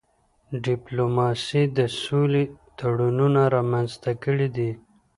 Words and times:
ډيپلوماسي 0.65 1.63
د 1.77 1.79
سولې 2.01 2.43
تړونونه 2.79 3.41
رامنځته 3.55 4.11
کړي 4.23 4.47
دي. 4.57 4.71